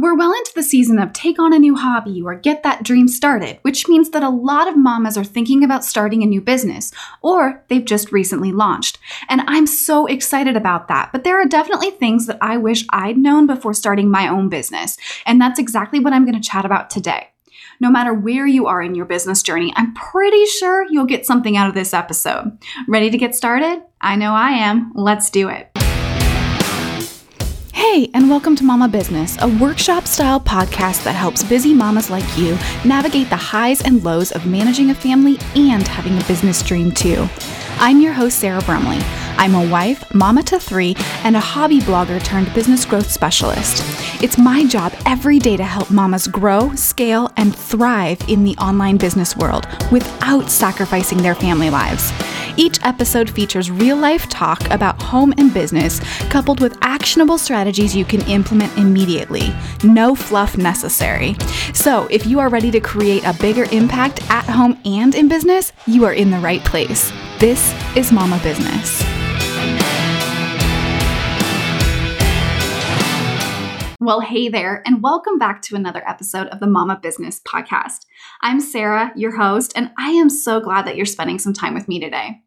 We're 0.00 0.16
well 0.16 0.32
into 0.32 0.52
the 0.54 0.62
season 0.62 0.98
of 0.98 1.12
take 1.12 1.38
on 1.38 1.52
a 1.52 1.58
new 1.58 1.76
hobby 1.76 2.22
or 2.22 2.34
get 2.34 2.62
that 2.62 2.82
dream 2.82 3.06
started, 3.06 3.58
which 3.60 3.86
means 3.86 4.08
that 4.10 4.22
a 4.22 4.30
lot 4.30 4.66
of 4.66 4.78
mamas 4.78 5.18
are 5.18 5.24
thinking 5.24 5.62
about 5.62 5.84
starting 5.84 6.22
a 6.22 6.26
new 6.26 6.40
business 6.40 6.90
or 7.20 7.62
they've 7.68 7.84
just 7.84 8.10
recently 8.10 8.50
launched. 8.50 8.98
And 9.28 9.42
I'm 9.46 9.66
so 9.66 10.06
excited 10.06 10.56
about 10.56 10.88
that. 10.88 11.12
But 11.12 11.24
there 11.24 11.38
are 11.38 11.44
definitely 11.44 11.90
things 11.90 12.26
that 12.28 12.38
I 12.40 12.56
wish 12.56 12.86
I'd 12.88 13.18
known 13.18 13.46
before 13.46 13.74
starting 13.74 14.10
my 14.10 14.26
own 14.26 14.48
business. 14.48 14.96
And 15.26 15.38
that's 15.38 15.58
exactly 15.58 16.00
what 16.00 16.14
I'm 16.14 16.24
going 16.24 16.40
to 16.40 16.48
chat 16.48 16.64
about 16.64 16.88
today. 16.88 17.28
No 17.78 17.90
matter 17.90 18.14
where 18.14 18.46
you 18.46 18.68
are 18.68 18.80
in 18.80 18.94
your 18.94 19.04
business 19.04 19.42
journey, 19.42 19.70
I'm 19.76 19.92
pretty 19.92 20.46
sure 20.46 20.86
you'll 20.88 21.04
get 21.04 21.26
something 21.26 21.58
out 21.58 21.68
of 21.68 21.74
this 21.74 21.92
episode. 21.92 22.58
Ready 22.88 23.10
to 23.10 23.18
get 23.18 23.34
started? 23.34 23.82
I 24.00 24.16
know 24.16 24.32
I 24.32 24.52
am. 24.52 24.92
Let's 24.94 25.28
do 25.28 25.50
it. 25.50 25.69
Hey, 27.92 28.08
and 28.14 28.30
welcome 28.30 28.54
to 28.54 28.62
Mama 28.62 28.86
Business, 28.86 29.36
a 29.40 29.48
workshop 29.48 30.06
style 30.06 30.38
podcast 30.38 31.02
that 31.02 31.16
helps 31.16 31.42
busy 31.42 31.74
mamas 31.74 32.08
like 32.08 32.38
you 32.38 32.56
navigate 32.84 33.28
the 33.30 33.36
highs 33.36 33.82
and 33.82 34.04
lows 34.04 34.30
of 34.30 34.46
managing 34.46 34.90
a 34.90 34.94
family 34.94 35.38
and 35.56 35.88
having 35.88 36.16
a 36.16 36.24
business 36.26 36.62
dream 36.62 36.92
too. 36.92 37.28
I'm 37.80 38.00
your 38.00 38.12
host, 38.12 38.38
Sarah 38.38 38.62
Brumley. 38.62 39.00
I'm 39.40 39.54
a 39.54 39.70
wife, 39.70 40.14
mama 40.14 40.42
to 40.42 40.60
three, 40.60 40.94
and 41.24 41.34
a 41.34 41.40
hobby 41.40 41.80
blogger 41.80 42.22
turned 42.22 42.52
business 42.52 42.84
growth 42.84 43.10
specialist. 43.10 43.82
It's 44.22 44.36
my 44.36 44.66
job 44.66 44.92
every 45.06 45.38
day 45.38 45.56
to 45.56 45.64
help 45.64 45.90
mamas 45.90 46.28
grow, 46.28 46.74
scale, 46.74 47.32
and 47.38 47.56
thrive 47.56 48.20
in 48.28 48.44
the 48.44 48.54
online 48.58 48.98
business 48.98 49.34
world 49.34 49.66
without 49.90 50.50
sacrificing 50.50 51.22
their 51.22 51.34
family 51.34 51.70
lives. 51.70 52.12
Each 52.58 52.78
episode 52.82 53.30
features 53.30 53.70
real 53.70 53.96
life 53.96 54.28
talk 54.28 54.62
about 54.68 55.00
home 55.00 55.32
and 55.38 55.54
business, 55.54 56.00
coupled 56.28 56.60
with 56.60 56.76
actionable 56.82 57.38
strategies 57.38 57.96
you 57.96 58.04
can 58.04 58.20
implement 58.28 58.76
immediately. 58.76 59.54
No 59.82 60.14
fluff 60.14 60.58
necessary. 60.58 61.34
So, 61.72 62.08
if 62.10 62.26
you 62.26 62.40
are 62.40 62.50
ready 62.50 62.70
to 62.72 62.80
create 62.80 63.24
a 63.24 63.32
bigger 63.40 63.64
impact 63.72 64.20
at 64.30 64.44
home 64.44 64.78
and 64.84 65.14
in 65.14 65.28
business, 65.28 65.72
you 65.86 66.04
are 66.04 66.12
in 66.12 66.30
the 66.30 66.40
right 66.40 66.62
place. 66.62 67.10
This 67.38 67.74
is 67.96 68.12
Mama 68.12 68.38
Business. 68.42 69.02
Well, 74.02 74.22
hey 74.22 74.48
there, 74.48 74.82
and 74.86 75.02
welcome 75.02 75.38
back 75.38 75.60
to 75.60 75.76
another 75.76 76.02
episode 76.08 76.46
of 76.46 76.58
the 76.58 76.66
Mama 76.66 76.98
Business 77.02 77.38
Podcast. 77.46 78.06
I'm 78.40 78.58
Sarah, 78.58 79.12
your 79.14 79.36
host, 79.36 79.74
and 79.76 79.90
I 79.98 80.12
am 80.12 80.30
so 80.30 80.58
glad 80.58 80.86
that 80.86 80.96
you're 80.96 81.04
spending 81.04 81.38
some 81.38 81.52
time 81.52 81.74
with 81.74 81.86
me 81.86 82.00
today. 82.00 82.40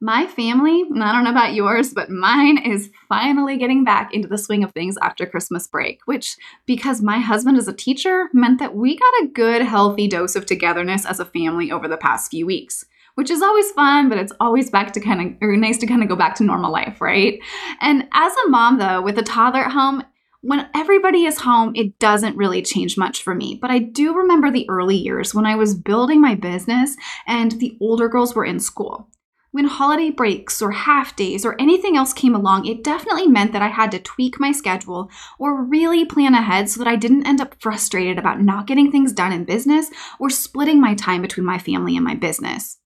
My 0.00 0.26
family, 0.26 0.82
I 1.00 1.12
don't 1.12 1.22
know 1.22 1.30
about 1.30 1.54
yours, 1.54 1.94
but 1.94 2.10
mine 2.10 2.58
is 2.58 2.90
finally 3.08 3.56
getting 3.56 3.84
back 3.84 4.12
into 4.12 4.26
the 4.26 4.36
swing 4.36 4.64
of 4.64 4.72
things 4.72 4.96
after 5.00 5.26
Christmas 5.26 5.68
break, 5.68 6.00
which, 6.06 6.36
because 6.66 7.00
my 7.00 7.20
husband 7.20 7.56
is 7.56 7.68
a 7.68 7.72
teacher, 7.72 8.28
meant 8.32 8.58
that 8.58 8.74
we 8.74 8.98
got 8.98 9.22
a 9.22 9.28
good, 9.28 9.62
healthy 9.62 10.08
dose 10.08 10.34
of 10.34 10.44
togetherness 10.44 11.06
as 11.06 11.20
a 11.20 11.24
family 11.24 11.70
over 11.70 11.86
the 11.86 11.98
past 11.98 12.32
few 12.32 12.46
weeks 12.46 12.84
which 13.16 13.28
is 13.28 13.42
always 13.42 13.70
fun, 13.72 14.08
but 14.08 14.16
it's 14.16 14.32
always 14.40 14.70
back 14.70 14.92
to 14.92 15.00
kind 15.00 15.20
of, 15.20 15.36
or 15.42 15.54
nice 15.54 15.76
to 15.76 15.86
kind 15.86 16.02
of 16.02 16.08
go 16.08 16.16
back 16.16 16.36
to 16.36 16.44
normal 16.44 16.72
life, 16.72 17.00
right? 17.00 17.38
And 17.80 18.08
as 18.14 18.32
a 18.46 18.48
mom, 18.48 18.78
though, 18.78 19.02
with 19.02 19.18
a 19.18 19.22
toddler 19.22 19.64
at 19.64 19.72
home, 19.72 20.04
when 20.42 20.68
everybody 20.74 21.24
is 21.24 21.40
home, 21.40 21.72
it 21.74 21.98
doesn't 21.98 22.36
really 22.36 22.62
change 22.62 22.96
much 22.96 23.22
for 23.22 23.34
me. 23.34 23.58
But 23.60 23.70
I 23.70 23.78
do 23.78 24.14
remember 24.14 24.50
the 24.50 24.68
early 24.70 24.96
years 24.96 25.34
when 25.34 25.44
I 25.46 25.54
was 25.54 25.74
building 25.74 26.20
my 26.20 26.34
business 26.34 26.96
and 27.26 27.52
the 27.52 27.76
older 27.80 28.08
girls 28.08 28.34
were 28.34 28.44
in 28.44 28.58
school. 28.58 29.08
When 29.52 29.64
holiday 29.64 30.10
breaks 30.10 30.62
or 30.62 30.70
half 30.70 31.16
days 31.16 31.44
or 31.44 31.60
anything 31.60 31.96
else 31.96 32.12
came 32.12 32.36
along, 32.36 32.66
it 32.66 32.84
definitely 32.84 33.26
meant 33.26 33.52
that 33.52 33.62
I 33.62 33.68
had 33.68 33.90
to 33.90 33.98
tweak 33.98 34.38
my 34.38 34.52
schedule 34.52 35.10
or 35.40 35.64
really 35.64 36.04
plan 36.04 36.34
ahead 36.34 36.70
so 36.70 36.78
that 36.78 36.88
I 36.88 36.94
didn't 36.94 37.26
end 37.26 37.40
up 37.40 37.60
frustrated 37.60 38.16
about 38.16 38.40
not 38.40 38.68
getting 38.68 38.92
things 38.92 39.12
done 39.12 39.32
in 39.32 39.44
business 39.44 39.90
or 40.20 40.30
splitting 40.30 40.80
my 40.80 40.94
time 40.94 41.20
between 41.20 41.44
my 41.44 41.58
family 41.58 41.96
and 41.96 42.04
my 42.04 42.14
business. 42.14 42.79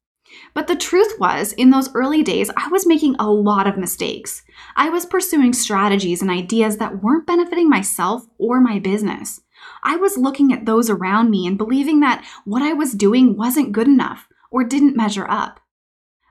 But 0.55 0.67
the 0.67 0.77
truth 0.77 1.19
was, 1.19 1.53
in 1.53 1.71
those 1.71 1.95
early 1.95 2.23
days, 2.23 2.51
I 2.57 2.69
was 2.69 2.87
making 2.87 3.17
a 3.19 3.31
lot 3.31 3.67
of 3.67 3.77
mistakes. 3.77 4.43
I 4.77 4.89
was 4.89 5.07
pursuing 5.07 5.53
strategies 5.53 6.23
and 6.23 6.31
ideas 6.31 6.77
that 6.79 7.03
weren't 7.03 7.27
benefiting 7.27 7.69
myself 7.69 8.27
or 8.39 8.61
my 8.61 8.79
business. 8.79 9.41
I 9.83 9.97
was 9.97 10.17
looking 10.17 10.53
at 10.53 10.67
those 10.67 10.91
around 10.91 11.31
me 11.31 11.47
and 11.47 11.59
believing 11.59 12.01
that 12.01 12.25
what 12.45 12.63
I 12.63 12.73
was 12.73 12.93
doing 12.93 13.37
wasn't 13.37 13.73
good 13.73 13.89
enough 13.89 14.29
or 14.51 14.65
didn't 14.65 14.97
measure 14.97 15.27
up. 15.29 15.61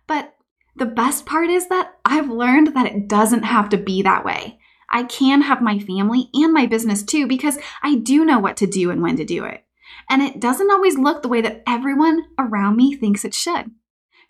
But 0.08 0.36
the 0.76 0.86
best 0.86 1.26
part 1.26 1.50
is 1.50 1.68
that 1.70 1.94
I've 2.06 2.30
learned 2.30 2.76
that 2.76 2.88
it 2.88 3.08
doesn't 3.08 3.44
have 3.44 3.70
to 3.70 3.78
be 3.78 4.02
that 4.02 4.26
way. 4.26 4.60
I 4.90 5.04
can 5.04 5.42
have 5.42 5.62
my 5.62 5.80
family 5.80 6.30
and 6.34 6.54
my 6.54 6.66
business 6.66 7.04
too 7.04 7.28
because 7.28 7.58
I 7.82 7.96
do 7.96 8.24
know 8.24 8.40
what 8.40 8.58
to 8.58 8.68
do 8.68 8.92
and 8.92 9.02
when 9.02 9.18
to 9.18 9.26
do 9.26 9.44
it. 9.46 9.64
And 10.10 10.22
it 10.22 10.40
doesn't 10.40 10.72
always 10.72 10.98
look 10.98 11.22
the 11.22 11.30
way 11.30 11.42
that 11.42 11.64
everyone 11.68 12.26
around 12.38 12.76
me 12.76 12.96
thinks 12.96 13.26
it 13.26 13.34
should. 13.34 13.72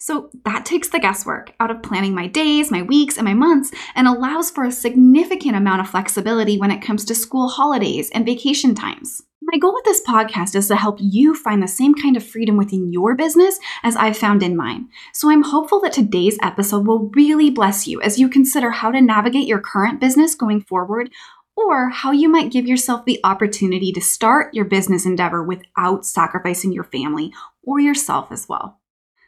So 0.04 0.30
that 0.44 0.66
takes 0.66 0.90
the 0.90 1.00
guesswork 1.00 1.54
out 1.62 1.72
of 1.72 1.82
planning 1.82 2.14
my 2.14 2.28
days, 2.28 2.70
my 2.70 2.82
weeks, 2.82 3.16
and 3.16 3.24
my 3.24 3.34
months 3.34 3.72
and 3.96 4.06
allows 4.06 4.52
for 4.52 4.66
a 4.66 4.72
significant 4.72 5.56
amount 5.56 5.80
of 5.80 5.88
flexibility 5.90 6.58
when 6.58 6.72
it 6.72 6.82
comes 6.82 7.06
to 7.06 7.16
school 7.16 7.48
holidays 7.48 8.10
and 8.14 8.26
vacation 8.26 8.76
times. 8.76 9.22
My 9.42 9.58
goal 9.58 9.74
with 9.74 9.86
this 9.86 10.02
podcast 10.06 10.56
is 10.56 10.68
to 10.68 10.76
help 10.76 10.98
you 11.00 11.34
find 11.34 11.64
the 11.64 11.70
same 11.70 11.96
kind 11.96 12.18
of 12.18 12.24
freedom 12.26 12.58
within 12.58 12.92
your 12.92 13.16
business 13.16 13.58
as 13.82 13.96
I've 13.96 14.18
found 14.18 14.44
in 14.44 14.58
mine. 14.58 14.90
So 15.14 15.32
I'm 15.32 15.42
hopeful 15.42 15.80
that 15.84 15.94
today's 15.94 16.38
episode 16.44 16.86
will 16.86 17.10
really 17.16 17.50
bless 17.50 17.88
you 17.88 18.02
as 18.02 18.20
you 18.20 18.28
consider 18.28 18.72
how 18.72 18.92
to 18.92 19.00
navigate 19.00 19.48
your 19.48 19.62
current 19.62 20.02
business 20.02 20.36
going 20.36 20.60
forward 20.60 21.12
or 21.56 21.88
how 21.88 22.12
you 22.12 22.28
might 22.28 22.52
give 22.52 22.68
yourself 22.68 23.06
the 23.06 23.22
opportunity 23.24 23.94
to 23.94 24.02
start 24.02 24.54
your 24.54 24.66
business 24.66 25.06
endeavor 25.06 25.42
without 25.42 26.06
sacrificing 26.06 26.74
your 26.74 26.84
family 26.84 27.32
or 27.64 27.80
yourself 27.80 28.34
as 28.34 28.50
well. 28.50 28.82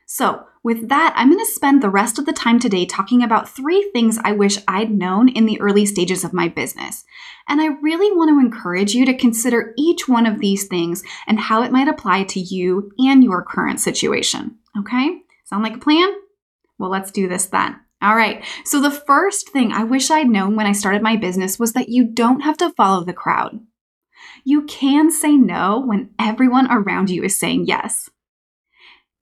So, 0.06 0.46
with 0.64 0.90
that, 0.90 1.14
I'm 1.16 1.30
going 1.30 1.44
to 1.44 1.52
spend 1.52 1.82
the 1.82 1.90
rest 1.90 2.18
of 2.18 2.26
the 2.26 2.34
time 2.34 2.60
today 2.60 2.86
talking 2.86 3.22
about 3.22 3.50
three 3.50 3.90
things 3.94 4.18
I 4.24 4.32
wish 4.32 4.58
I'd 4.68 4.92
known 4.92 5.30
in 5.30 5.46
the 5.46 5.60
early 5.62 5.86
stages 5.86 6.24
of 6.24 6.34
my 6.34 6.48
business. 6.48 7.04
And 7.48 7.62
I 7.62 7.68
really 7.82 8.16
want 8.16 8.30
to 8.30 8.40
encourage 8.40 8.96
you 8.96 9.06
to 9.06 9.18
consider 9.18 9.74
each 9.78 10.08
one 10.08 10.26
of 10.26 10.40
these 10.40 10.68
things 10.68 11.04
and 11.28 11.40
how 11.40 11.62
it 11.62 11.72
might 11.72 11.88
apply 11.88 12.24
to 12.26 12.40
you 12.40 12.92
and 12.98 13.24
your 13.24 13.44
current 13.44 13.80
situation. 13.80 14.58
Okay? 14.80 15.22
Sound 15.46 15.64
like 15.64 15.76
a 15.76 15.80
plan? 15.80 16.14
Well, 16.80 16.90
let's 16.90 17.12
do 17.12 17.28
this 17.28 17.46
then. 17.48 17.76
All 18.02 18.16
right. 18.16 18.44
So, 18.64 18.82
the 18.82 18.92
first 18.92 19.50
thing 19.50 19.72
I 19.72 19.84
wish 19.84 20.12
I'd 20.12 20.30
known 20.30 20.56
when 20.56 20.68
I 20.68 20.74
started 20.74 21.02
my 21.02 21.16
business 21.16 21.58
was 21.58 21.74
that 21.74 21.90
you 21.90 22.06
don't 22.06 22.42
have 22.42 22.58
to 22.58 22.74
follow 22.74 23.04
the 23.04 23.14
crowd. 23.14 23.60
You 24.44 24.66
can 24.66 25.12
say 25.12 25.38
no 25.38 25.84
when 25.84 26.12
everyone 26.20 26.72
around 26.72 27.10
you 27.10 27.24
is 27.24 27.36
saying 27.36 27.66
yes. 27.66 28.10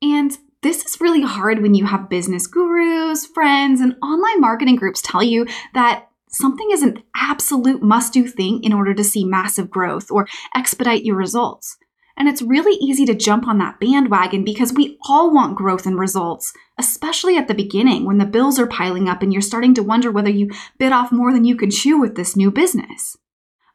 And 0.01 0.37
this 0.63 0.85
is 0.85 1.01
really 1.01 1.21
hard 1.21 1.61
when 1.61 1.75
you 1.75 1.85
have 1.85 2.09
business 2.09 2.47
gurus, 2.47 3.25
friends, 3.25 3.81
and 3.81 3.95
online 4.01 4.41
marketing 4.41 4.77
groups 4.77 5.01
tell 5.01 5.21
you 5.21 5.45
that 5.73 6.07
something 6.29 6.69
is 6.71 6.81
an 6.81 7.03
absolute 7.15 7.83
must 7.83 8.13
do 8.13 8.27
thing 8.27 8.63
in 8.63 8.73
order 8.73 8.93
to 8.93 9.03
see 9.03 9.23
massive 9.23 9.69
growth 9.69 10.09
or 10.09 10.27
expedite 10.55 11.03
your 11.03 11.15
results. 11.15 11.77
And 12.15 12.27
it's 12.27 12.41
really 12.41 12.77
easy 12.77 13.05
to 13.05 13.15
jump 13.15 13.47
on 13.47 13.57
that 13.57 13.79
bandwagon 13.79 14.43
because 14.43 14.71
we 14.71 14.97
all 15.07 15.33
want 15.33 15.57
growth 15.57 15.85
and 15.85 15.99
results, 15.99 16.53
especially 16.77 17.37
at 17.37 17.47
the 17.47 17.55
beginning 17.55 18.05
when 18.05 18.19
the 18.19 18.25
bills 18.25 18.59
are 18.59 18.67
piling 18.67 19.09
up 19.09 19.21
and 19.21 19.33
you're 19.33 19.41
starting 19.41 19.73
to 19.75 19.83
wonder 19.83 20.11
whether 20.11 20.29
you 20.29 20.49
bit 20.77 20.93
off 20.93 21.11
more 21.11 21.33
than 21.33 21.43
you 21.43 21.55
can 21.55 21.71
chew 21.71 21.99
with 21.99 22.15
this 22.15 22.35
new 22.35 22.51
business. 22.51 23.17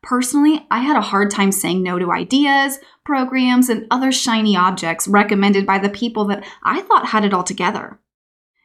Personally, 0.03 0.67
I 0.71 0.81
had 0.81 0.97
a 0.97 1.03
hard 1.03 1.31
time 1.31 1.53
saying 1.53 1.83
no 1.83 1.99
to 1.99 2.13
ideas, 2.13 2.79
programs, 3.05 3.69
and 3.69 3.87
other 3.91 4.13
shiny 4.13 4.57
objects 4.57 5.09
recommended 5.09 5.67
by 5.67 5.79
the 5.79 5.89
people 5.89 6.25
that 6.27 6.45
I 6.65 6.83
thought 6.83 7.09
had 7.09 7.25
it 7.25 7.35
all 7.35 7.45
together. 7.45 7.99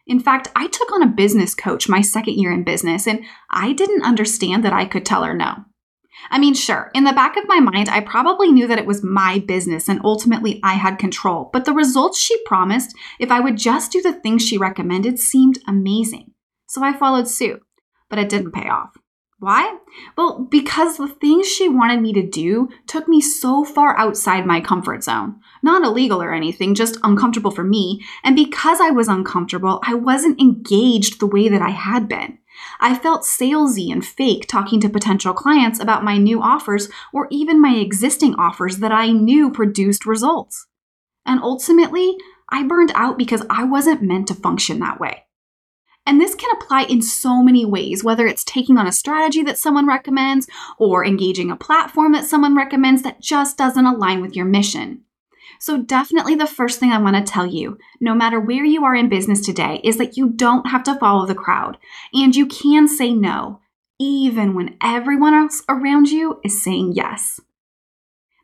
In 0.05 0.19
fact, 0.19 0.49
I 0.55 0.67
took 0.67 0.91
on 0.91 1.01
a 1.01 1.07
business 1.07 1.55
coach 1.55 1.89
my 1.89 2.01
second 2.01 2.35
year 2.35 2.51
in 2.51 2.63
business, 2.63 3.07
and 3.07 3.23
I 3.49 3.73
didn't 3.73 4.03
understand 4.03 4.63
that 4.63 4.73
I 4.73 4.85
could 4.85 5.05
tell 5.05 5.23
her 5.23 5.33
no. 5.33 5.65
I 6.29 6.39
mean, 6.39 6.53
sure, 6.53 6.91
in 6.93 7.03
the 7.03 7.13
back 7.13 7.37
of 7.37 7.47
my 7.47 7.59
mind, 7.59 7.89
I 7.89 7.99
probably 7.99 8.51
knew 8.51 8.67
that 8.67 8.77
it 8.77 8.85
was 8.85 9.03
my 9.03 9.39
business 9.39 9.89
and 9.89 9.99
ultimately 10.03 10.59
I 10.63 10.73
had 10.73 10.97
control, 10.97 11.49
but 11.51 11.65
the 11.65 11.73
results 11.73 12.19
she 12.19 12.41
promised, 12.45 12.95
if 13.19 13.31
I 13.31 13.39
would 13.39 13.57
just 13.57 13.91
do 13.91 14.01
the 14.01 14.13
things 14.13 14.45
she 14.45 14.57
recommended, 14.57 15.19
seemed 15.19 15.59
amazing. 15.67 16.31
So 16.67 16.83
I 16.83 16.93
followed 16.93 17.27
suit, 17.27 17.61
but 18.09 18.19
it 18.19 18.29
didn't 18.29 18.53
pay 18.53 18.69
off. 18.69 18.95
Why? 19.43 19.77
Well, 20.17 20.47
because 20.49 20.95
the 20.95 21.09
things 21.09 21.49
she 21.49 21.67
wanted 21.67 22.01
me 22.01 22.13
to 22.13 22.25
do 22.25 22.69
took 22.87 23.09
me 23.09 23.19
so 23.19 23.65
far 23.65 23.93
outside 23.97 24.45
my 24.45 24.61
comfort 24.61 25.03
zone. 25.03 25.41
Not 25.61 25.83
illegal 25.83 26.23
or 26.23 26.33
anything, 26.33 26.75
just 26.75 26.97
uncomfortable 27.03 27.51
for 27.51 27.65
me. 27.65 28.01
And 28.23 28.37
because 28.37 28.79
I 28.79 28.91
was 28.91 29.09
uncomfortable, 29.09 29.81
I 29.83 29.95
wasn't 29.95 30.39
engaged 30.39 31.19
the 31.19 31.27
way 31.27 31.49
that 31.49 31.61
I 31.61 31.71
had 31.71 32.07
been. 32.07 32.37
I 32.79 32.95
felt 32.95 33.23
salesy 33.23 33.91
and 33.91 34.05
fake 34.05 34.47
talking 34.47 34.79
to 34.79 34.87
potential 34.87 35.33
clients 35.33 35.77
about 35.77 36.05
my 36.05 36.17
new 36.17 36.41
offers 36.41 36.87
or 37.11 37.27
even 37.29 37.61
my 37.61 37.75
existing 37.75 38.35
offers 38.35 38.77
that 38.77 38.93
I 38.93 39.11
knew 39.11 39.51
produced 39.51 40.05
results. 40.05 40.67
And 41.25 41.41
ultimately, 41.43 42.15
I 42.47 42.63
burned 42.63 42.93
out 42.95 43.17
because 43.17 43.45
I 43.49 43.65
wasn't 43.65 44.03
meant 44.03 44.29
to 44.29 44.35
function 44.35 44.79
that 44.79 45.01
way. 45.01 45.25
And 46.05 46.19
this 46.19 46.35
can 46.35 46.49
apply 46.55 46.83
in 46.83 47.01
so 47.01 47.41
many 47.41 47.65
ways, 47.65 48.03
whether 48.03 48.27
it's 48.27 48.43
taking 48.43 48.77
on 48.77 48.87
a 48.87 48.91
strategy 48.91 49.41
that 49.43 49.57
someone 49.57 49.87
recommends 49.87 50.47
or 50.77 51.05
engaging 51.05 51.49
a 51.49 51.55
platform 51.55 52.11
that 52.11 52.25
someone 52.25 52.55
recommends 52.55 53.03
that 53.03 53.21
just 53.21 53.57
doesn't 53.57 53.85
align 53.85 54.21
with 54.21 54.35
your 54.35 54.45
mission. 54.45 55.03
So, 55.59 55.77
definitely 55.77 56.35
the 56.35 56.45
first 56.45 56.79
thing 56.79 56.91
I 56.91 56.97
want 56.97 57.15
to 57.15 57.31
tell 57.31 57.45
you, 57.45 57.77
no 58.01 58.13
matter 58.13 58.37
where 58.37 58.65
you 58.65 58.83
are 58.83 58.95
in 58.95 59.07
business 59.07 59.39
today, 59.39 59.79
is 59.83 59.97
that 59.97 60.17
you 60.17 60.29
don't 60.29 60.67
have 60.67 60.83
to 60.83 60.99
follow 60.99 61.25
the 61.25 61.35
crowd 61.35 61.77
and 62.13 62.35
you 62.35 62.47
can 62.47 62.87
say 62.87 63.13
no, 63.13 63.61
even 63.97 64.55
when 64.55 64.75
everyone 64.83 65.33
else 65.33 65.63
around 65.69 66.09
you 66.09 66.41
is 66.43 66.61
saying 66.61 66.93
yes. 66.93 67.39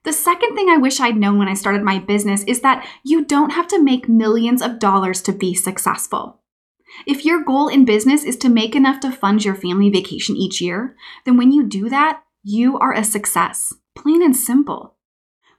The 0.05 0.13
second 0.13 0.55
thing 0.55 0.69
I 0.69 0.77
wish 0.77 1.01
I'd 1.01 1.17
known 1.17 1.38
when 1.38 1.50
I 1.50 1.55
started 1.55 1.83
my 1.83 2.00
business 2.00 2.44
is 2.44 2.62
that 2.62 2.88
you 3.03 3.25
don't 3.25 3.51
have 3.51 3.67
to 3.67 3.83
make 3.83 4.07
millions 4.07 4.62
of 4.62 4.79
dollars 4.79 5.21
to 5.23 5.33
be 5.33 5.53
successful. 5.53 6.39
If 7.06 7.25
your 7.25 7.44
goal 7.44 7.68
in 7.68 7.86
business 7.86 8.24
is 8.24 8.38
to 8.38 8.50
make 8.50 8.75
enough 8.75 9.00
to 9.01 9.12
fund 9.12 9.45
your 9.45 9.56
family 9.56 9.89
vacation 9.89 10.36
each 10.36 10.62
year, 10.62 10.95
then 11.25 11.38
when 11.38 11.51
you 11.51 11.63
do 11.63 11.89
that, 11.89 12.24
you 12.44 12.77
are 12.80 12.94
a 12.94 13.03
success. 13.03 13.74
Plain 13.95 14.24
and 14.24 14.36
simple. 14.36 14.95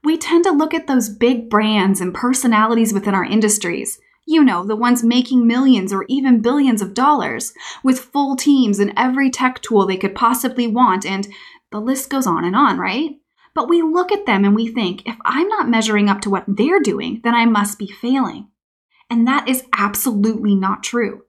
We 0.02 0.16
tend 0.16 0.44
to 0.44 0.50
look 0.50 0.72
at 0.72 0.86
those 0.86 1.08
big 1.08 1.50
brands 1.50 2.00
and 2.00 2.14
personalities 2.14 2.92
within 2.92 3.14
our 3.14 3.24
industries. 3.24 4.00
You 4.26 4.44
know, 4.44 4.64
the 4.64 4.76
ones 4.76 5.02
making 5.02 5.46
millions 5.46 5.92
or 5.92 6.04
even 6.08 6.40
billions 6.40 6.80
of 6.80 6.94
dollars, 6.94 7.52
with 7.82 7.98
full 7.98 8.36
teams 8.36 8.78
and 8.78 8.92
every 8.96 9.30
tech 9.30 9.60
tool 9.60 9.86
they 9.86 9.96
could 9.96 10.14
possibly 10.14 10.66
want, 10.66 11.04
and 11.04 11.28
the 11.70 11.80
list 11.80 12.10
goes 12.10 12.26
on 12.26 12.44
and 12.44 12.56
on, 12.56 12.78
right? 12.78 13.16
But 13.54 13.68
we 13.68 13.82
look 13.82 14.12
at 14.12 14.26
them 14.26 14.44
and 14.44 14.54
we 14.54 14.68
think, 14.68 15.06
if 15.06 15.16
I'm 15.24 15.48
not 15.48 15.68
measuring 15.68 16.08
up 16.08 16.20
to 16.22 16.30
what 16.30 16.44
they're 16.46 16.80
doing, 16.80 17.20
then 17.24 17.34
I 17.34 17.44
must 17.44 17.78
be 17.78 17.88
failing. 17.88 18.48
And 19.10 19.26
that 19.26 19.48
is 19.48 19.64
absolutely 19.76 20.54
not 20.54 20.84
true. 20.84 21.22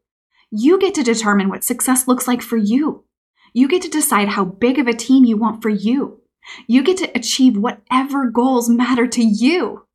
You 0.51 0.79
get 0.79 0.93
to 0.95 1.03
determine 1.03 1.49
what 1.49 1.63
success 1.63 2.07
looks 2.07 2.27
like 2.27 2.41
for 2.41 2.57
you. 2.57 3.05
You 3.53 3.67
get 3.67 3.81
to 3.81 3.89
decide 3.89 4.29
how 4.29 4.45
big 4.45 4.77
of 4.77 4.87
a 4.87 4.93
team 4.93 5.25
you 5.25 5.35
want 5.35 5.61
for 5.61 5.69
you. 5.69 6.21
You 6.67 6.83
get 6.83 6.97
to 6.97 7.11
achieve 7.17 7.57
whatever 7.57 8.29
goals 8.29 8.69
matter 8.69 9.07
to 9.07 9.23
you. 9.23 9.85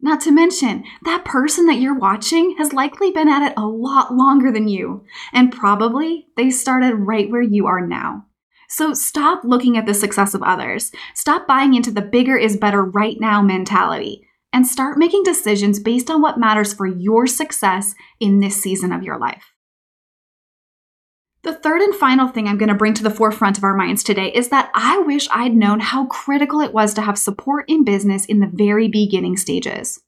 Not 0.00 0.20
to 0.22 0.30
mention, 0.30 0.84
that 1.04 1.24
person 1.24 1.66
that 1.66 1.80
you're 1.80 1.98
watching 1.98 2.54
has 2.58 2.72
likely 2.72 3.10
been 3.10 3.28
at 3.28 3.50
it 3.50 3.54
a 3.56 3.66
lot 3.66 4.14
longer 4.14 4.52
than 4.52 4.68
you, 4.68 5.04
and 5.32 5.52
probably 5.52 6.28
they 6.36 6.50
started 6.50 6.94
right 6.94 7.28
where 7.28 7.42
you 7.42 7.66
are 7.66 7.84
now. 7.84 8.24
So 8.68 8.94
stop 8.94 9.42
looking 9.44 9.76
at 9.76 9.86
the 9.86 9.94
success 9.94 10.34
of 10.34 10.42
others. 10.42 10.92
Stop 11.14 11.48
buying 11.48 11.74
into 11.74 11.90
the 11.90 12.02
bigger 12.02 12.36
is 12.36 12.56
better 12.56 12.84
right 12.84 13.16
now 13.18 13.42
mentality 13.42 14.27
and 14.58 14.66
start 14.66 14.98
making 14.98 15.22
decisions 15.22 15.78
based 15.78 16.10
on 16.10 16.20
what 16.20 16.36
matters 16.36 16.74
for 16.74 16.84
your 16.84 17.28
success 17.28 17.94
in 18.18 18.40
this 18.40 18.60
season 18.60 18.90
of 18.90 19.04
your 19.04 19.16
life. 19.16 19.54
The 21.44 21.54
third 21.54 21.80
and 21.80 21.94
final 21.94 22.26
thing 22.26 22.48
I'm 22.48 22.58
going 22.58 22.68
to 22.68 22.74
bring 22.74 22.94
to 22.94 23.04
the 23.04 23.08
forefront 23.08 23.56
of 23.56 23.62
our 23.62 23.76
minds 23.76 24.02
today 24.02 24.32
is 24.32 24.48
that 24.48 24.72
I 24.74 24.98
wish 24.98 25.28
I'd 25.30 25.54
known 25.54 25.78
how 25.78 26.06
critical 26.06 26.60
it 26.60 26.72
was 26.74 26.92
to 26.94 27.02
have 27.02 27.16
support 27.16 27.66
in 27.68 27.84
business 27.84 28.24
in 28.24 28.40
the 28.40 28.50
very 28.52 28.88
beginning 28.88 29.36
stages. 29.36 30.00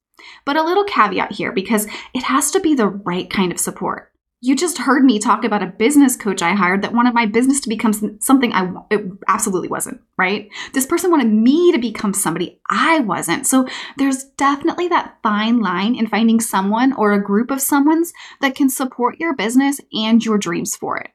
But 0.44 0.56
a 0.56 0.64
little 0.64 0.82
caveat 0.82 1.30
here 1.30 1.52
because 1.52 1.86
it 2.12 2.24
has 2.24 2.50
to 2.50 2.58
be 2.58 2.74
the 2.74 2.88
right 2.88 3.30
kind 3.30 3.52
of 3.52 3.60
support. 3.60 4.09
You 4.42 4.56
just 4.56 4.78
heard 4.78 5.04
me 5.04 5.18
talk 5.18 5.44
about 5.44 5.62
a 5.62 5.66
business 5.66 6.16
coach 6.16 6.40
I 6.40 6.54
hired 6.54 6.80
that 6.80 6.94
wanted 6.94 7.12
my 7.12 7.26
business 7.26 7.60
to 7.60 7.68
become 7.68 7.92
something 8.20 8.54
I 8.54 8.72
it 8.90 9.04
absolutely 9.28 9.68
wasn't, 9.68 10.00
right? 10.16 10.48
This 10.72 10.86
person 10.86 11.10
wanted 11.10 11.30
me 11.30 11.72
to 11.72 11.78
become 11.78 12.14
somebody 12.14 12.58
I 12.70 13.00
wasn't. 13.00 13.46
So 13.46 13.68
there's 13.98 14.24
definitely 14.38 14.88
that 14.88 15.18
fine 15.22 15.60
line 15.60 15.94
in 15.94 16.06
finding 16.06 16.40
someone 16.40 16.94
or 16.94 17.12
a 17.12 17.22
group 17.22 17.50
of 17.50 17.60
someone's 17.60 18.14
that 18.40 18.54
can 18.54 18.70
support 18.70 19.20
your 19.20 19.36
business 19.36 19.78
and 19.92 20.24
your 20.24 20.38
dreams 20.38 20.74
for 20.74 20.96
it. 20.96 21.10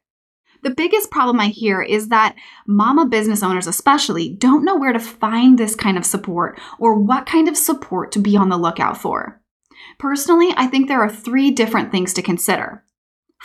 The 0.61 0.69
biggest 0.69 1.09
problem 1.09 1.39
I 1.39 1.47
hear 1.47 1.81
is 1.81 2.09
that 2.09 2.35
mama 2.67 3.07
business 3.07 3.41
owners, 3.41 3.65
especially, 3.65 4.29
don't 4.29 4.63
know 4.63 4.75
where 4.75 4.93
to 4.93 4.99
find 4.99 5.57
this 5.57 5.73
kind 5.73 5.97
of 5.97 6.05
support 6.05 6.59
or 6.77 6.93
what 6.93 7.25
kind 7.25 7.47
of 7.47 7.57
support 7.57 8.11
to 8.11 8.19
be 8.19 8.37
on 8.37 8.49
the 8.49 8.57
lookout 8.57 8.97
for. 8.97 9.41
Personally, 9.97 10.53
I 10.55 10.67
think 10.67 10.87
there 10.87 11.01
are 11.01 11.09
three 11.09 11.49
different 11.49 11.91
things 11.91 12.13
to 12.13 12.21
consider. 12.21 12.83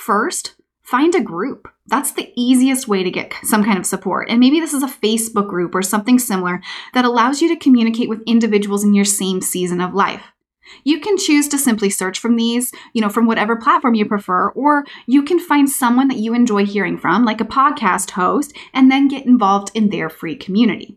First, 0.01 0.55
find 0.83 1.15
a 1.15 1.21
group. 1.21 1.69
That's 1.87 2.13
the 2.13 2.33
easiest 2.35 2.89
way 2.89 3.03
to 3.03 3.11
get 3.11 3.35
some 3.43 3.63
kind 3.63 3.79
of 3.79 3.85
support. 3.85 4.31
And 4.31 4.41
maybe 4.41 4.59
this 4.59 4.73
is 4.73 4.83
a 4.83 4.87
Facebook 4.87 5.47
group 5.47 5.75
or 5.75 5.83
something 5.83 6.19
similar 6.19 6.63
that 6.95 7.05
allows 7.05 7.43
you 7.43 7.49
to 7.49 7.63
communicate 7.63 8.09
with 8.09 8.23
individuals 8.27 8.83
in 8.83 8.95
your 8.95 9.05
same 9.05 9.43
season 9.43 9.79
of 9.79 9.95
life. 9.95 10.23
You 10.85 11.01
can 11.01 11.19
choose 11.19 11.49
to 11.49 11.59
simply 11.59 11.91
search 11.91 12.19
from 12.19 12.37
these, 12.37 12.73
you 12.95 13.03
know, 13.03 13.11
from 13.11 13.27
whatever 13.27 13.57
platform 13.57 13.95
you 13.95 14.07
prefer, 14.07 14.51
or 14.53 14.87
you 15.07 15.23
can 15.23 15.39
find 15.39 15.69
someone 15.69 16.09
that 16.09 16.19
you 16.19 16.33
enjoy 16.33 16.65
hearing 16.65 16.97
from, 16.97 17.27
like 17.27 17.43
a 17.43 17.45
podcast 17.45 18.13
host, 18.13 18.57
and 18.73 18.91
then 18.91 19.07
get 19.07 19.27
involved 19.27 19.71
in 19.75 19.91
their 19.91 20.09
free 20.09 20.37
community. 20.37 20.97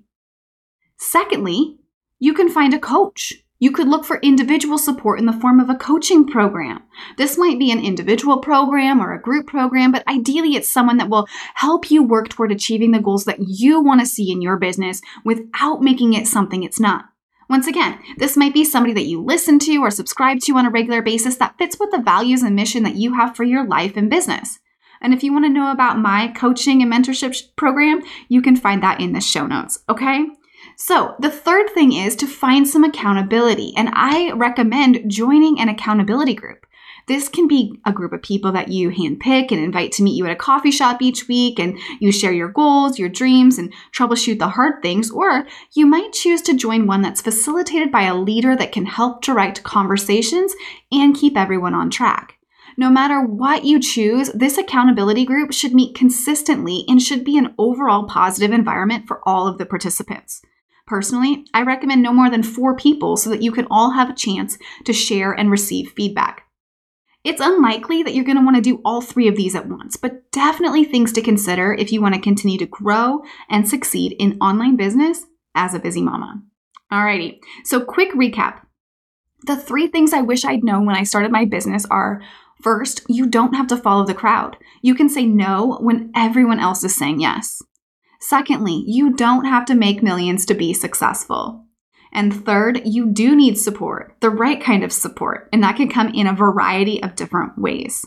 Secondly, 0.98 1.78
you 2.20 2.34
can 2.34 2.50
find 2.50 2.74
a 2.74 2.80
coach. 2.80 3.43
You 3.64 3.72
could 3.72 3.88
look 3.88 4.04
for 4.04 4.20
individual 4.22 4.78
support 4.78 5.20
in 5.20 5.26
the 5.26 5.32
form 5.32 5.62
of 5.62 5.70
a 5.70 5.76
coaching 5.76 6.28
program. 6.28 6.84
This 7.16 7.38
might 7.38 7.58
be 7.58 7.72
an 7.72 7.80
individual 7.80 8.40
program 8.40 9.00
or 9.00 9.14
a 9.14 9.22
group 9.22 9.48
program, 9.48 9.90
but 9.90 10.06
ideally 10.06 10.58
it's 10.58 10.70
someone 10.70 10.98
that 10.98 11.10
will 11.10 11.30
help 11.56 11.90
you 11.90 12.04
work 12.04 12.28
toward 12.28 12.52
achieving 12.52 12.92
the 12.92 13.00
goals 13.00 13.24
that 13.24 13.40
you 13.40 13.82
want 13.82 14.02
to 14.02 14.06
see 14.06 14.34
in 14.34 14.42
your 14.42 14.58
business 14.58 15.00
without 15.24 15.82
making 15.82 16.12
it 16.12 16.28
something 16.28 16.62
it's 16.62 16.78
not. 16.78 17.06
Once 17.50 17.66
again, 17.66 17.98
this 18.18 18.36
might 18.36 18.54
be 18.54 18.66
somebody 18.66 18.94
that 18.94 19.08
you 19.08 19.24
listen 19.24 19.60
to 19.60 19.78
or 19.78 19.90
subscribe 19.90 20.42
to 20.42 20.58
on 20.58 20.66
a 20.66 20.70
regular 20.70 21.02
basis 21.02 21.38
that 21.38 21.58
fits 21.58 21.80
with 21.80 21.90
the 21.92 22.02
values 22.02 22.44
and 22.44 22.58
mission 22.58 22.84
that 22.84 22.98
you 22.98 23.14
have 23.14 23.34
for 23.34 23.46
your 23.46 23.66
life 23.66 23.96
and 23.96 24.10
business. 24.10 24.60
And 25.00 25.14
if 25.14 25.24
you 25.24 25.32
want 25.32 25.46
to 25.46 25.50
know 25.50 25.72
about 25.72 25.98
my 25.98 26.28
coaching 26.36 26.82
and 26.82 26.92
mentorship 26.92 27.56
program, 27.56 28.02
you 28.28 28.42
can 28.42 28.58
find 28.58 28.84
that 28.84 29.00
in 29.00 29.14
the 29.14 29.22
show 29.22 29.48
notes, 29.48 29.80
okay? 29.88 30.26
So, 30.76 31.16
the 31.20 31.32
third 31.32 31.70
thing 31.70 31.94
is 31.94 32.16
to 32.18 32.28
find 32.28 32.68
some 32.68 32.84
accountability, 32.84 33.74
and 33.78 33.90
I 33.94 34.32
recommend 34.32 35.10
joining 35.10 35.60
an 35.60 35.70
accountability 35.70 36.34
group. 36.34 36.66
This 37.06 37.28
can 37.28 37.48
be 37.48 37.82
a 37.86 37.92
group 37.92 38.14
of 38.14 38.22
people 38.22 38.54
that 38.54 38.70
you 38.70 38.90
handpick 38.90 39.52
and 39.52 39.60
invite 39.60 39.92
to 39.94 40.04
meet 40.04 40.16
you 40.16 40.26
at 40.26 40.32
a 40.32 40.38
coffee 40.38 40.72
shop 40.72 41.02
each 41.02 41.28
week, 41.28 41.60
and 41.60 41.78
you 42.00 42.12
share 42.12 42.32
your 42.32 42.48
goals, 42.48 42.98
your 42.98 43.10
dreams, 43.10 43.58
and 43.58 43.74
troubleshoot 43.92 44.40
the 44.40 44.50
hard 44.50 44.82
things. 44.82 45.12
Or 45.12 45.46
you 45.74 45.86
might 45.86 46.14
choose 46.14 46.42
to 46.44 46.56
join 46.56 46.88
one 46.88 47.02
that's 47.02 47.22
facilitated 47.22 47.92
by 47.92 48.04
a 48.04 48.16
leader 48.16 48.56
that 48.56 48.72
can 48.72 48.86
help 48.86 49.22
direct 49.22 49.64
conversations 49.64 50.54
and 50.92 51.16
keep 51.16 51.38
everyone 51.38 51.74
on 51.74 51.90
track. 51.90 52.36
No 52.78 52.90
matter 52.90 53.22
what 53.22 53.66
you 53.66 53.80
choose, 53.80 54.30
this 54.30 54.58
accountability 54.58 55.26
group 55.26 55.52
should 55.52 55.76
meet 55.76 55.96
consistently 55.96 56.86
and 56.88 57.02
should 57.02 57.24
be 57.24 57.38
an 57.38 57.54
overall 57.58 58.06
positive 58.06 58.52
environment 58.52 59.08
for 59.08 59.22
all 59.28 59.46
of 59.46 59.58
the 59.58 59.66
participants. 59.66 60.42
Personally, 60.94 61.48
I 61.56 61.64
recommend 61.64 62.04
no 62.04 62.14
more 62.14 62.30
than 62.30 62.44
four 62.44 62.76
people 62.76 63.18
so 63.18 63.32
that 63.32 63.42
you 63.42 63.52
can 63.52 63.66
all 63.72 63.94
have 63.94 64.12
a 64.12 64.16
chance 64.16 64.60
to 64.86 64.94
share 64.94 65.32
and 65.32 65.50
receive 65.50 65.92
feedback. 65.94 66.44
It's 67.24 67.42
unlikely 67.42 68.04
that 68.04 68.14
you're 68.14 68.24
going 68.24 68.38
to 68.38 68.44
want 68.44 68.58
to 68.58 68.62
do 68.62 68.80
all 68.86 69.02
three 69.02 69.28
of 69.28 69.36
these 69.36 69.56
at 69.56 69.68
once, 69.68 69.98
but 69.98 70.32
definitely 70.32 70.84
things 70.84 71.12
to 71.14 71.24
consider 71.24 71.74
if 71.74 71.92
you 71.92 72.00
want 72.00 72.14
to 72.14 72.22
continue 72.22 72.60
to 72.60 72.68
grow 72.68 73.24
and 73.50 73.68
succeed 73.68 74.16
in 74.20 74.38
online 74.40 74.76
business 74.76 75.26
as 75.56 75.74
a 75.74 75.80
busy 75.80 76.04
mama. 76.04 76.44
Alrighty, 76.92 77.40
so 77.64 77.84
quick 77.84 78.14
recap. 78.14 78.62
The 79.48 79.58
three 79.58 79.88
things 79.88 80.14
I 80.14 80.22
wish 80.22 80.46
I'd 80.46 80.64
known 80.64 80.86
when 80.86 80.96
I 80.96 81.06
started 81.06 81.32
my 81.32 81.46
business 81.46 81.88
are 81.90 82.22
first, 82.62 83.02
you 83.10 83.26
don't 83.26 83.56
have 83.56 83.66
to 83.70 83.78
follow 83.78 84.06
the 84.06 84.14
crowd. 84.14 84.58
You 84.84 84.94
can 84.94 85.10
say 85.10 85.26
no 85.26 85.80
when 85.82 86.12
everyone 86.16 86.60
else 86.60 86.84
is 86.84 86.96
saying 86.96 87.20
yes. 87.20 87.64
Secondly, 88.24 88.86
you 88.88 89.14
don't 89.14 89.44
have 89.44 89.66
to 89.66 89.76
make 89.76 90.02
millions 90.02 90.46
to 90.46 90.54
be 90.54 90.74
successful. 90.74 91.66
And 92.14 92.34
third, 92.34 92.82
you 92.86 93.08
do 93.12 93.36
need 93.36 93.58
support, 93.58 94.16
the 94.22 94.30
right 94.30 94.64
kind 94.64 94.82
of 94.82 94.94
support, 94.94 95.50
and 95.52 95.62
that 95.62 95.76
can 95.76 95.90
come 95.90 96.08
in 96.08 96.26
a 96.26 96.34
variety 96.34 97.04
of 97.04 97.16
different 97.16 97.58
ways. 97.58 98.06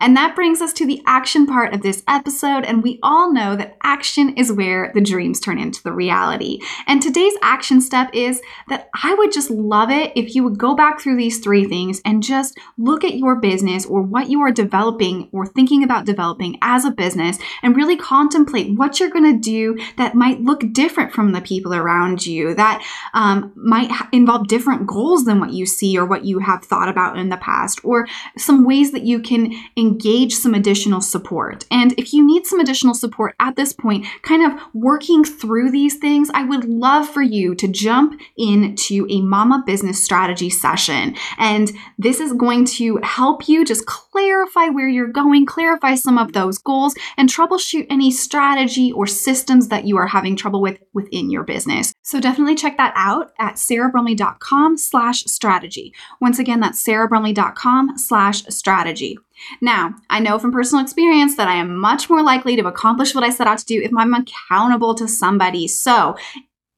And 0.00 0.16
that 0.16 0.34
brings 0.34 0.60
us 0.60 0.72
to 0.74 0.86
the 0.86 1.02
action 1.06 1.46
part 1.46 1.74
of 1.74 1.82
this 1.82 2.02
episode. 2.08 2.64
And 2.64 2.82
we 2.82 2.98
all 3.02 3.32
know 3.32 3.54
that 3.56 3.76
action 3.82 4.30
is 4.36 4.52
where 4.52 4.90
the 4.94 5.00
dreams 5.00 5.40
turn 5.40 5.58
into 5.58 5.82
the 5.82 5.92
reality. 5.92 6.60
And 6.86 7.02
today's 7.02 7.34
action 7.42 7.80
step 7.80 8.10
is 8.12 8.40
that 8.68 8.88
I 9.02 9.14
would 9.14 9.32
just 9.32 9.50
love 9.50 9.90
it 9.90 10.12
if 10.16 10.34
you 10.34 10.42
would 10.44 10.58
go 10.58 10.74
back 10.74 11.00
through 11.00 11.16
these 11.16 11.38
three 11.38 11.66
things 11.66 12.00
and 12.04 12.22
just 12.22 12.58
look 12.78 13.04
at 13.04 13.16
your 13.16 13.36
business 13.36 13.86
or 13.86 14.02
what 14.02 14.30
you 14.30 14.40
are 14.40 14.50
developing 14.50 15.28
or 15.32 15.46
thinking 15.46 15.84
about 15.84 16.06
developing 16.06 16.58
as 16.62 16.84
a 16.84 16.90
business 16.90 17.38
and 17.62 17.76
really 17.76 17.96
contemplate 17.96 18.76
what 18.76 18.98
you're 18.98 19.10
going 19.10 19.30
to 19.32 19.38
do 19.38 19.78
that 19.96 20.14
might 20.14 20.40
look 20.40 20.72
different 20.72 21.12
from 21.12 21.32
the 21.32 21.40
people 21.40 21.74
around 21.74 22.26
you, 22.26 22.54
that 22.54 22.82
um, 23.14 23.52
might 23.54 23.90
ha- 23.90 24.08
involve 24.12 24.48
different 24.48 24.86
goals 24.86 25.24
than 25.24 25.40
what 25.40 25.52
you 25.52 25.66
see 25.66 25.98
or 25.98 26.06
what 26.06 26.24
you 26.24 26.38
have 26.38 26.64
thought 26.64 26.88
about 26.88 27.18
in 27.18 27.28
the 27.28 27.36
past, 27.36 27.84
or 27.84 28.06
some 28.36 28.64
ways 28.64 28.92
that 28.92 29.02
you 29.02 29.20
can 29.20 29.52
engage 29.76 29.89
some 30.32 30.54
additional 30.54 31.00
support. 31.00 31.64
And 31.70 31.92
if 31.98 32.12
you 32.12 32.26
need 32.26 32.46
some 32.46 32.60
additional 32.60 32.94
support 32.94 33.34
at 33.40 33.56
this 33.56 33.72
point, 33.72 34.06
kind 34.22 34.44
of 34.44 34.60
working 34.74 35.24
through 35.24 35.70
these 35.70 35.96
things, 35.96 36.30
I 36.34 36.44
would 36.44 36.64
love 36.64 37.08
for 37.08 37.22
you 37.22 37.54
to 37.56 37.68
jump 37.68 38.20
into 38.36 39.06
a 39.08 39.20
mama 39.20 39.62
business 39.66 40.02
strategy 40.02 40.50
session. 40.50 41.16
And 41.38 41.70
this 41.98 42.20
is 42.20 42.32
going 42.32 42.64
to 42.66 42.98
help 43.02 43.48
you 43.48 43.64
just 43.64 43.86
clarify 43.86 44.66
where 44.68 44.88
you're 44.88 45.08
going, 45.08 45.46
clarify 45.46 45.94
some 45.94 46.18
of 46.18 46.32
those 46.32 46.58
goals, 46.58 46.94
and 47.16 47.28
troubleshoot 47.28 47.86
any 47.90 48.10
strategy 48.10 48.92
or 48.92 49.06
systems 49.06 49.68
that 49.68 49.86
you 49.86 49.96
are 49.96 50.06
having 50.06 50.36
trouble 50.36 50.60
with 50.60 50.78
within 50.92 51.30
your 51.30 51.44
business. 51.44 51.94
So 52.02 52.20
definitely 52.20 52.54
check 52.54 52.76
that 52.76 52.92
out 52.96 53.32
at 53.38 53.54
sarahbrumley.com 53.54 54.76
slash 54.76 55.24
strategy. 55.24 55.94
Once 56.20 56.38
again, 56.38 56.60
that's 56.60 56.84
sarahbrumley.com 56.84 57.98
slash 57.98 58.44
strategy. 58.46 59.18
Now, 59.60 59.94
I 60.08 60.20
know 60.20 60.38
from 60.38 60.52
personal 60.52 60.84
experience 60.84 61.36
that 61.36 61.48
I 61.48 61.54
am 61.54 61.76
much 61.76 62.08
more 62.08 62.22
likely 62.22 62.56
to 62.56 62.66
accomplish 62.66 63.14
what 63.14 63.24
I 63.24 63.30
set 63.30 63.46
out 63.46 63.58
to 63.58 63.64
do 63.64 63.80
if 63.82 63.90
I'm 63.96 64.14
accountable 64.14 64.94
to 64.96 65.08
somebody. 65.08 65.68
So 65.68 66.16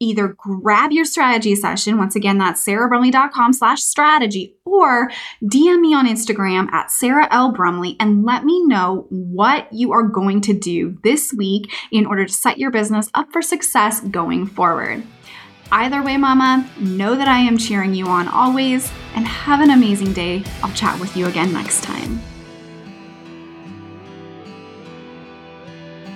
either 0.03 0.35
grab 0.37 0.91
your 0.91 1.05
strategy 1.05 1.55
session. 1.55 1.97
Once 1.97 2.17
again, 2.17 2.37
that's 2.37 2.67
sarahbrumley.com 2.67 3.53
slash 3.53 3.83
strategy 3.83 4.57
or 4.65 5.11
DM 5.45 5.81
me 5.81 5.95
on 5.95 6.09
Instagram 6.09 6.71
at 6.73 6.91
Sarah 6.91 7.29
L. 7.31 7.53
Brumley 7.53 7.97
and 8.01 8.25
let 8.25 8.45
me 8.45 8.67
know 8.67 9.07
what 9.11 9.73
you 9.73 9.93
are 9.93 10.03
going 10.03 10.41
to 10.43 10.53
do 10.53 10.99
this 11.05 11.33
week 11.33 11.73
in 11.93 12.05
order 12.05 12.27
to 12.27 12.33
set 12.33 12.59
your 12.59 12.73
business 12.73 13.09
up 13.15 13.31
for 13.33 13.43
success 13.43 14.01
going 14.01 14.47
forward. 14.47 15.05
Either 15.71 16.03
way, 16.03 16.17
mama, 16.17 16.69
know 16.79 17.15
that 17.15 17.29
I 17.29 17.39
am 17.39 17.57
cheering 17.57 17.95
you 17.95 18.07
on 18.07 18.29
always 18.29 18.93
and 19.15 19.27
have 19.27 19.61
an 19.61 19.71
amazing 19.71 20.13
day. 20.13 20.45
I'll 20.63 20.75
chat 20.75 21.01
with 21.01 21.17
you 21.17 21.27
again 21.27 21.53
next 21.53 21.83
time. 21.83 22.21